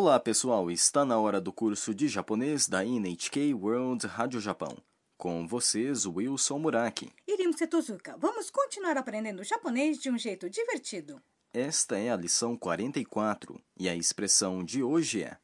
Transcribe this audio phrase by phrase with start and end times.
[0.00, 4.78] Olá pessoal, está na hora do curso de japonês da NHK World Rádio Japão.
[5.16, 7.12] Com vocês, Wilson Muraki.
[7.26, 11.20] Irim Setuzuka, vamos continuar aprendendo japonês de um jeito divertido.
[11.52, 15.36] Esta é a lição 44 e a expressão de hoje é.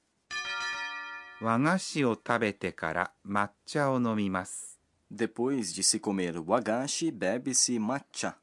[1.42, 4.78] Wagashi o tabete kara matcha o nomimasu.
[5.10, 8.36] Depois de se comer wagashi, bebe-se matcha.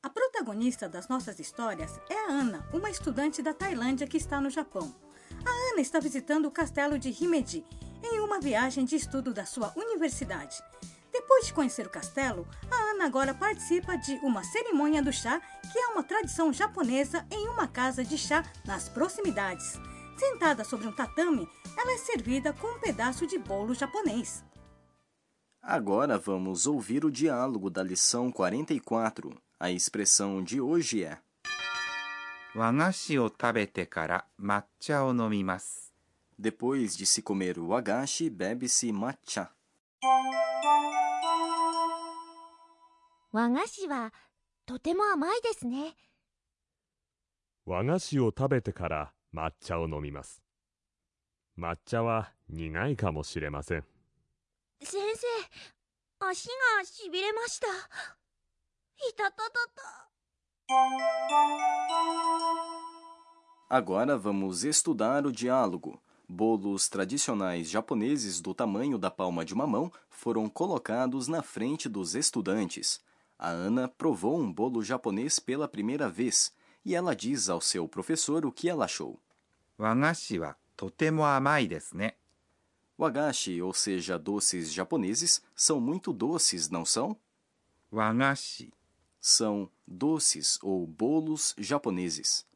[0.00, 4.48] A protagonista das nossas histórias é a Ana, uma estudante da Tailândia que está no
[4.48, 5.07] Japão.
[5.44, 7.64] A Ana está visitando o castelo de Himeji
[8.02, 10.62] em uma viagem de estudo da sua universidade.
[11.12, 15.40] Depois de conhecer o castelo, a Ana agora participa de uma cerimônia do chá,
[15.72, 19.74] que é uma tradição japonesa em uma casa de chá nas proximidades.
[20.16, 24.44] Sentada sobre um tatame, ela é servida com um pedaço de bolo japonês.
[25.62, 29.36] Agora vamos ouvir o diálogo da lição 44.
[29.60, 31.18] A expressão de hoje é
[32.54, 35.92] 和菓子を食べてから抹茶を飲みます。
[36.40, 39.48] Depois de se comer wagashi, bebe-se matcha.
[43.30, 44.12] 和菓子は
[44.64, 45.94] とても甘いですね。
[47.66, 50.42] 和菓子を食べてから抹茶を飲みます。
[51.58, 53.84] 抹茶は苦いかもしれません。
[54.80, 55.26] 先生
[56.20, 57.66] 足がしびれました。
[57.66, 57.70] い
[59.16, 60.08] たたたた
[63.70, 66.00] Agora vamos estudar o diálogo.
[66.26, 72.14] Bolos tradicionais japoneses do tamanho da palma de uma mão foram colocados na frente dos
[72.14, 72.98] estudantes.
[73.38, 76.50] A Ana provou um bolo japonês pela primeira vez
[76.82, 79.20] e ela diz ao seu professor o que ela achou.
[79.78, 82.14] Wagashi wa totemo amai desu ne.
[82.98, 87.14] Wagashi, ou seja, doces japoneses, são muito doces, não são?
[87.92, 88.72] Wagashi.
[89.20, 92.47] São doces ou bolos japoneses.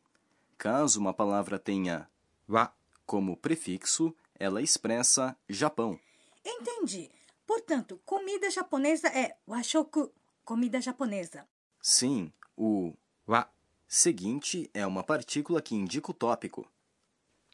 [0.62, 2.08] Caso uma palavra tenha
[2.48, 2.72] wa
[3.04, 5.98] como prefixo, ela expressa Japão.
[6.44, 7.10] Entendi.
[7.44, 10.12] Portanto, comida japonesa é washoku,
[10.44, 11.48] comida japonesa.
[11.80, 12.94] Sim, o
[13.26, 13.50] wa
[13.88, 16.64] seguinte é uma partícula que indica o tópico.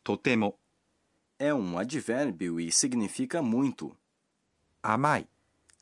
[0.04, 0.54] Totemo
[1.38, 3.96] é um advérbio e significa muito.
[4.82, 5.26] Amai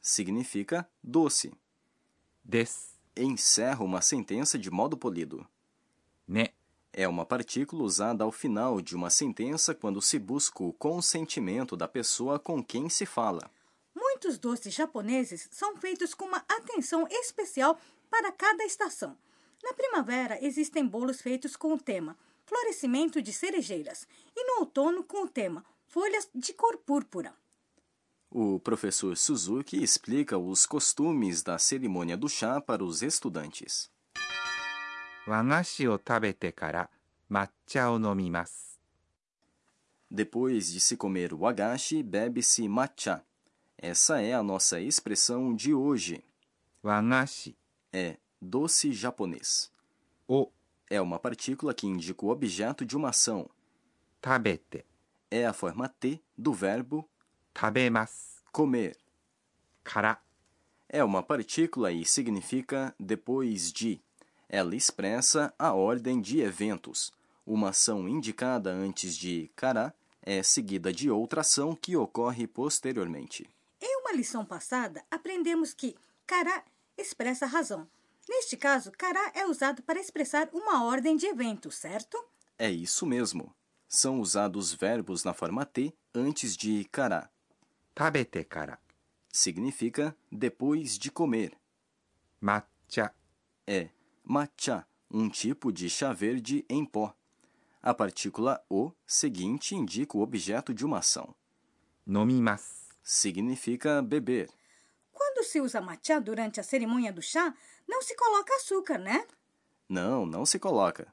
[0.01, 1.53] significa doce.
[2.45, 5.45] Des encerra uma sentença de modo polido.
[6.29, 6.55] Ne
[6.99, 11.87] é uma partícula usada ao final de uma sentença quando se busca o consentimento da
[11.87, 13.51] pessoa com quem se fala.
[13.95, 19.15] Muitos doces japoneses são feitos com uma atenção especial para cada estação.
[19.63, 25.25] Na primavera existem bolos feitos com o tema florescimento de cerejeiras e no outono com
[25.25, 27.35] o tema folhas de cor púrpura.
[28.31, 33.91] O professor Suzuki explica os costumes da cerimônia do chá para os estudantes.
[35.26, 36.90] 和菓子を食べてから
[37.30, 38.80] 抹茶を飲みます。
[40.12, 43.24] Depois de se comer o wagashi, bebe-se matcha.
[43.78, 46.24] Essa é a nossa expressão de hoje.
[46.84, 47.56] 和菓子
[47.94, 49.72] É doce japonês.
[50.28, 50.52] を
[50.90, 53.50] É uma partícula que indica o objeto de uma ação.
[54.24, 54.86] 食べて
[55.30, 57.08] É a forma T do verbo
[57.56, 58.44] 食べます。
[58.52, 58.98] comer.
[59.84, 60.20] から、
[60.90, 64.02] É uma partícula e significa depois de.
[64.49, 67.13] Ela expressa a ordem de eventos.
[67.47, 69.93] Uma ação indicada antes de Kará
[70.23, 73.49] é seguida de outra ação que ocorre posteriormente.
[73.81, 75.97] Em uma lição passada, aprendemos que
[76.27, 76.65] Kará
[76.97, 77.89] expressa a razão.
[78.29, 82.23] Neste caso, Kará é usado para expressar uma ordem de eventos, certo?
[82.59, 83.55] É isso mesmo.
[83.89, 87.31] São usados verbos na forma T antes de Kará.
[87.95, 88.79] Tabete Kará
[89.37, 91.57] significa depois de comer.
[92.41, 93.13] Matcha
[93.67, 93.91] é
[94.29, 97.15] matcha, um tipo de chá verde em pó.
[97.81, 101.33] A partícula o seguinte indica o objeto de uma ação.
[102.05, 104.51] Nomimas significa beber.
[105.13, 107.55] Quando se usa matcha durante a cerimônia do chá,
[107.87, 109.25] não se coloca açúcar, né?
[109.89, 111.07] Não, não se coloca.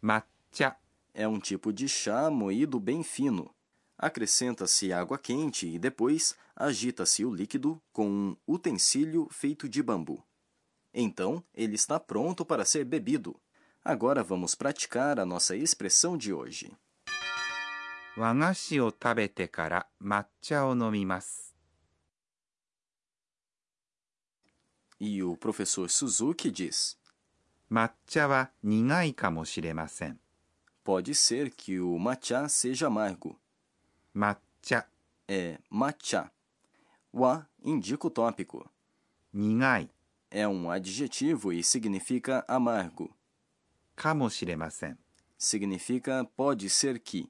[0.00, 0.74] Matcha
[1.12, 3.54] é um tipo de chá moído bem fino.
[3.98, 10.24] Acrescenta-se água quente e depois agita-se o líquido com um utensílio feito de bambu.
[11.00, 13.40] Então, ele está pronto para ser bebido.
[13.84, 16.76] Agora vamos praticar a nossa expressão de hoje.
[18.16, 20.74] O tabete kara matcha o.
[24.98, 26.98] E o professor Suzuki diz:
[27.70, 30.18] Matcha wa nigai kamoshiremasen.
[30.82, 33.38] Pode ser que o matcha seja amargo.
[34.12, 34.84] Matcha
[35.28, 36.28] é matcha.
[37.14, 38.68] Wa indica o tópico.
[39.32, 39.88] Nigai
[40.29, 43.09] É um adjetivo e significa amargo.
[43.95, 44.97] かもしれません。
[45.37, 47.29] Significa pode ser que.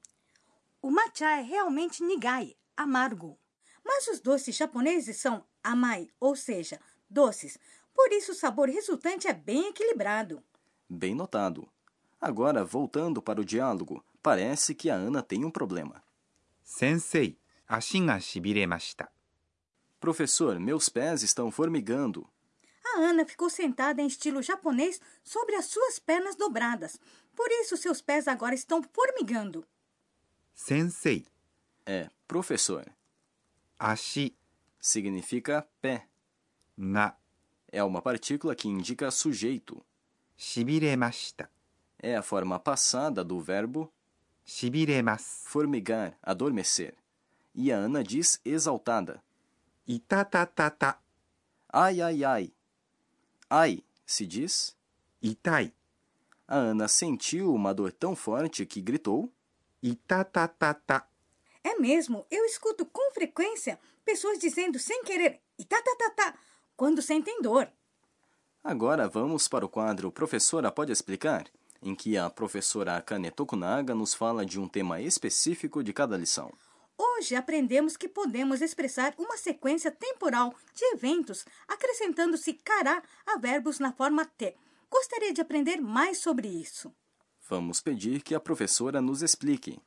[0.80, 3.38] O matcha é realmente nigai, amargo.
[3.84, 7.58] Mas os doces japoneses são amai, ou seja, doces.
[7.94, 10.42] Por isso o sabor resultante é bem equilibrado.
[10.88, 11.68] Bem notado.
[12.20, 16.02] Agora, voltando para o diálogo, parece que a Ana tem um problema.
[16.64, 17.36] 先生
[17.66, 19.12] 足がしびれました
[20.00, 22.26] Professor, meus pés estão formigando.
[22.97, 26.99] a Ana ficou sentada em estilo japonês sobre as suas pernas dobradas.
[27.35, 29.65] Por isso, seus pés agora estão formigando.
[30.53, 31.25] Sensei.
[31.85, 32.85] É, professor.
[33.77, 34.35] Ashi.
[34.79, 36.07] Significa pé.
[36.75, 37.15] Na.
[37.71, 39.83] É uma partícula que indica sujeito.
[40.37, 41.49] Shibiremashita.
[41.97, 43.91] É a forma passada do verbo
[44.45, 45.47] shibiremasu.
[45.47, 46.95] Formigar, adormecer.
[47.53, 49.21] E a Ana diz exaltada.
[49.87, 50.97] Itatatata.
[51.71, 52.53] Ai, ai, ai.
[53.49, 54.75] Ai se diz
[55.21, 55.73] itai.
[56.47, 59.31] A Ana sentiu uma dor tão forte que gritou
[59.81, 61.07] itatatatá.
[61.63, 66.37] É mesmo, eu escuto com frequência pessoas dizendo sem querer itatatatá
[66.75, 67.67] quando sentem dor.
[68.63, 71.45] Agora vamos para o quadro Professora Pode Explicar,
[71.81, 76.51] em que a professora Akane Tokunaga nos fala de um tema específico de cada lição.
[77.01, 83.93] Hoje aprendemos que podemos expressar uma sequência temporal de eventos acrescentando-se cará a verbos na
[83.93, 84.53] forma te.
[84.91, 86.93] Gostaria de aprender mais sobre isso.
[87.47, 89.79] Vamos pedir que a professora nos explique.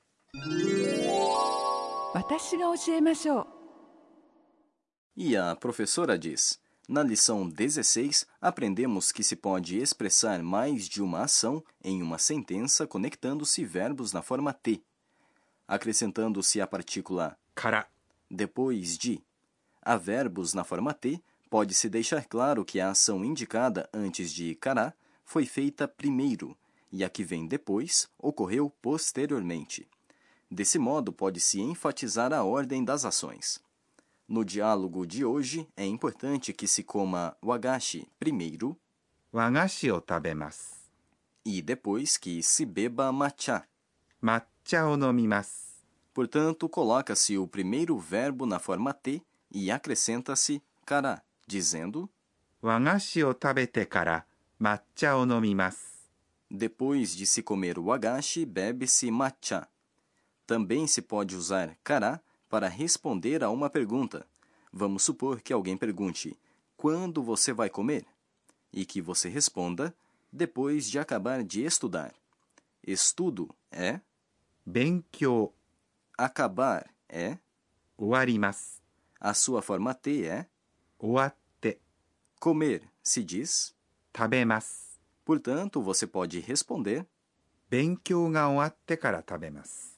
[5.14, 11.24] E a professora diz: Na lição 16, aprendemos que se pode expressar mais de uma
[11.24, 14.82] ação em uma sentença conectando-se verbos na forma T
[15.66, 17.86] acrescentando-se a partícula cara
[18.30, 19.22] depois de.
[19.80, 21.20] A verbos na forma T,
[21.50, 24.94] pode-se deixar claro que a ação indicada antes de cara
[25.24, 26.56] foi feita primeiro
[26.90, 29.88] e a que vem depois ocorreu posteriormente.
[30.50, 33.60] Desse modo, pode-se enfatizar a ordem das ações.
[34.28, 38.78] No diálogo de hoje, é importante que se coma wagashi primeiro
[39.32, 40.02] wagashi o
[41.44, 43.66] e depois que se beba matcha.
[44.20, 44.51] Matcha.
[44.63, 45.83] 茶を飲みます
[46.13, 49.21] Portanto, coloca-se o primeiro verbo na forma T
[49.51, 52.09] e acrescenta-se kará, dizendo
[52.61, 54.25] 和菓子を食べてから
[54.59, 55.97] 抹茶を飲みます
[56.49, 59.67] Depois de se comer o wagashi, bebe-se matcha.
[60.45, 64.25] Também se pode usar kará para responder a uma pergunta.
[64.71, 66.37] Vamos supor que alguém pergunte:
[66.77, 68.05] Quando você vai comer?
[68.71, 69.93] E que você responda:
[70.31, 72.13] Depois de acabar de estudar.
[72.81, 73.99] Estudo é
[74.65, 75.53] 勉強
[76.17, 77.37] acabar é
[77.97, 78.81] 終わります
[79.19, 80.47] a sua forma T é
[80.99, 81.79] 終わって
[82.39, 83.73] comer se diz.
[84.15, 87.05] 食べます Portanto, você pode responder
[87.69, 89.97] 勉強が終わってから食べます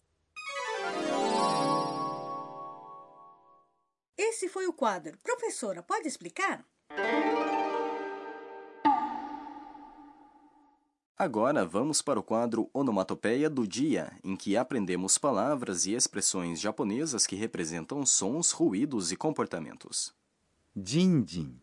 [4.18, 5.18] Esse foi o quadro.
[5.24, 6.64] Professora, pode explicar?
[11.17, 17.25] Agora vamos para o quadro Onomatopeia do Dia, em que aprendemos palavras e expressões japonesas
[17.25, 20.13] que representam sons, ruídos e comportamentos.
[20.77, 21.57] Jinjin.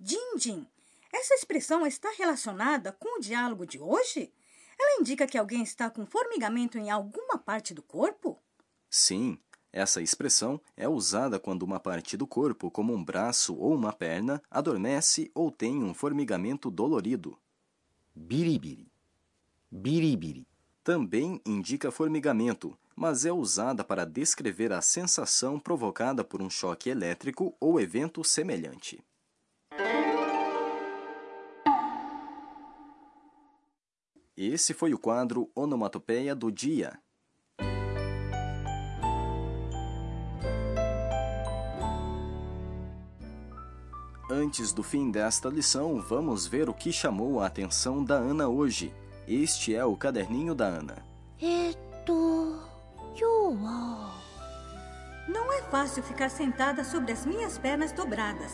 [0.00, 0.64] Jinjin.
[1.12, 4.32] Essa expressão está relacionada com o diálogo de hoje?
[4.78, 8.38] Ela indica que alguém está com formigamento em alguma parte do corpo?
[8.88, 9.36] Sim,
[9.72, 14.40] essa expressão é usada quando uma parte do corpo, como um braço ou uma perna,
[14.48, 17.36] adormece ou tem um formigamento dolorido.
[18.16, 18.86] Biribiri.
[19.68, 20.46] Biribiri
[20.84, 27.56] também indica formigamento, mas é usada para descrever a sensação provocada por um choque elétrico
[27.58, 29.02] ou evento semelhante.
[34.36, 36.96] Esse foi o quadro Onomatopeia do Dia.
[44.44, 48.92] Antes do fim desta lição, vamos ver o que chamou a atenção da Ana hoje.
[49.26, 51.02] Este é o caderninho da Ana.
[51.40, 52.60] É Eto.
[55.26, 58.52] Não é fácil ficar sentada sobre as minhas pernas dobradas,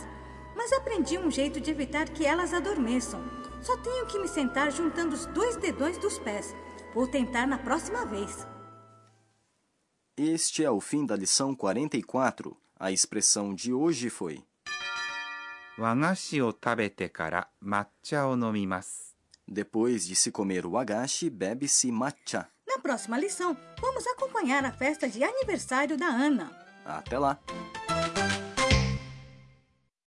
[0.54, 3.20] mas aprendi um jeito de evitar que elas adormeçam.
[3.60, 6.54] Só tenho que me sentar juntando os dois dedões dos pés.
[6.94, 8.46] Vou tentar na próxima vez.
[10.16, 12.56] Este é o fim da lição 44.
[12.78, 14.40] A expressão de hoje foi
[15.79, 19.15] 和菓子を食べてから抹茶を飲みます
[19.47, 22.49] Depois de se comer o agashi, bebe-se matcha.
[22.67, 26.51] Na próxima lição, vamos acompanhar a festa de aniversário da Ana.
[26.83, 27.39] Até lá!